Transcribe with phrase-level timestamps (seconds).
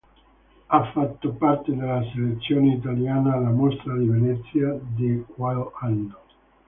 [0.67, 6.17] Ha fatto parte della selezione italiana alla Mostra di Venezia di quell'anno.